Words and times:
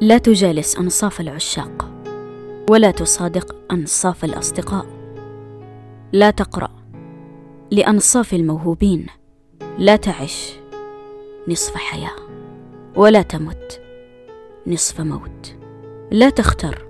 لا 0.00 0.18
تجالس 0.18 0.76
أنصاف 0.76 1.20
العشاق 1.20 1.90
ولا 2.70 2.90
تصادق 2.90 3.56
أنصاف 3.72 4.24
الأصدقاء. 4.24 4.86
لا 6.12 6.30
تقرأ 6.30 6.70
لأنصاف 7.70 8.34
الموهوبين 8.34 9.06
لا 9.78 9.96
تعش 9.96 10.52
نصف 11.48 11.74
حياة 11.74 12.16
ولا 12.96 13.22
تمت 13.22 13.80
نصف 14.66 15.00
موت. 15.00 15.56
لا 16.10 16.30
تختر 16.30 16.88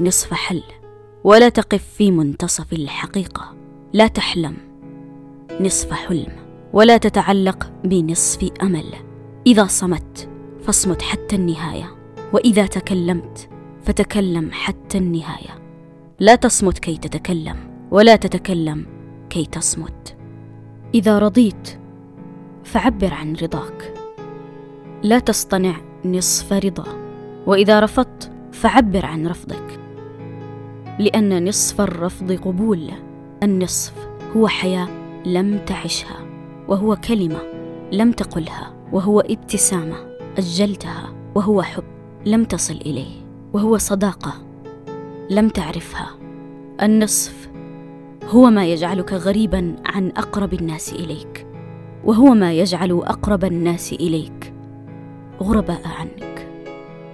نصف 0.00 0.34
حل 0.34 0.62
ولا 1.24 1.48
تقف 1.48 1.84
في 1.96 2.10
منتصف 2.10 2.72
الحقيقة. 2.72 3.54
لا 3.92 4.06
تحلم 4.06 4.56
نصف 5.60 5.92
حلم 5.92 6.32
ولا 6.72 6.96
تتعلق 6.96 7.72
بنصف 7.84 8.50
أمل. 8.62 8.94
إذا 9.46 9.66
صمت 9.66 10.28
فاصمت 10.62 11.02
حتى 11.02 11.36
النهاية. 11.36 12.01
وإذا 12.32 12.66
تكلمت 12.66 13.48
فتكلم 13.82 14.50
حتى 14.52 14.98
النهاية. 14.98 15.62
لا 16.20 16.34
تصمت 16.34 16.78
كي 16.78 16.96
تتكلم 16.96 17.56
ولا 17.90 18.16
تتكلم 18.16 18.86
كي 19.30 19.44
تصمت. 19.44 20.16
إذا 20.94 21.18
رضيت 21.18 21.68
فعبر 22.64 23.14
عن 23.14 23.34
رضاك. 23.34 23.94
لا 25.02 25.18
تصطنع 25.18 25.76
نصف 26.04 26.52
رضا. 26.52 26.86
وإذا 27.46 27.80
رفضت 27.80 28.32
فعبر 28.52 29.06
عن 29.06 29.26
رفضك. 29.26 29.80
لأن 30.98 31.48
نصف 31.48 31.80
الرفض 31.80 32.32
قبول 32.32 32.90
النصف 33.42 34.08
هو 34.36 34.48
حياة 34.48 34.88
لم 35.26 35.58
تعشها 35.58 36.16
وهو 36.68 36.96
كلمة 36.96 37.42
لم 37.92 38.12
تقلها 38.12 38.74
وهو 38.92 39.20
ابتسامة 39.20 39.96
أجلتها 40.38 41.12
وهو 41.34 41.62
حب. 41.62 42.01
لم 42.26 42.44
تصل 42.44 42.74
إليه 42.74 43.22
وهو 43.52 43.78
صداقة 43.78 44.32
لم 45.30 45.48
تعرفها. 45.48 46.10
النصف 46.82 47.50
هو 48.24 48.50
ما 48.50 48.66
يجعلك 48.66 49.12
غريبا 49.12 49.76
عن 49.86 50.08
أقرب 50.08 50.54
الناس 50.54 50.92
إليك 50.92 51.46
وهو 52.04 52.34
ما 52.34 52.52
يجعل 52.52 52.92
أقرب 52.92 53.44
الناس 53.44 53.92
إليك 53.92 54.54
غرباء 55.42 55.80
عنك. 55.84 56.48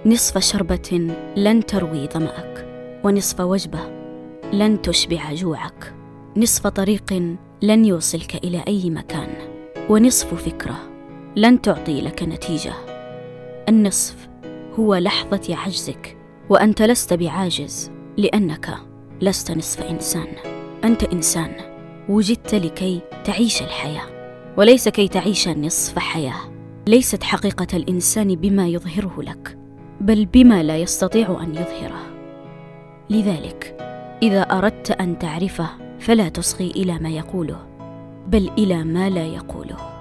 نصف 0.05 0.37
شربة 0.37 1.15
لن 1.37 1.65
تروي 1.65 2.07
ظمأك 2.07 2.65
ونصف 3.03 3.39
وجبة 3.39 3.79
لن 4.53 4.81
تشبع 4.81 5.33
جوعك. 5.33 5.93
نصف 6.37 6.67
طريق 6.67 7.37
لن 7.61 7.85
يوصلك 7.85 8.35
إلى 8.35 8.63
أي 8.67 8.89
مكان 8.89 9.29
ونصف 9.89 10.33
فكرة 10.33 10.75
لن 11.35 11.61
تعطي 11.61 12.01
لك 12.01 12.23
نتيجة. 12.23 12.73
النصف 13.69 14.28
هو 14.79 14.95
لحظة 14.95 15.55
عجزك 15.55 16.17
وأنت 16.49 16.81
لست 16.81 17.13
بعاجز 17.13 17.91
لأنك 18.17 18.77
لست 19.21 19.51
نصف 19.51 19.81
إنسان. 19.81 20.27
أنت 20.83 21.03
إنسان 21.03 21.51
وجدت 22.09 22.55
لكي 22.55 23.01
تعيش 23.23 23.61
الحياة 23.61 24.03
وليس 24.57 24.89
كي 24.89 25.07
تعيش 25.07 25.47
نصف 25.47 25.99
حياة. 25.99 26.59
ليست 26.87 27.23
حقيقة 27.23 27.67
الإنسان 27.73 28.35
بما 28.35 28.67
يظهره 28.67 29.21
لك 29.21 29.57
بل 30.01 30.25
بما 30.25 30.63
لا 30.63 30.77
يستطيع 30.77 31.43
أن 31.43 31.51
يظهره. 31.51 32.01
لذلك 33.09 33.75
إذا 34.23 34.41
أردت 34.41 34.91
أن 34.91 35.19
تعرفه 35.19 35.69
فلا 35.99 36.29
تصغي 36.29 36.71
إلى 36.71 36.99
ما 36.99 37.09
يقوله 37.09 37.67
بل 38.27 38.51
إلى 38.57 38.83
ما 38.83 39.09
لا 39.09 39.25
يقوله. 39.25 39.98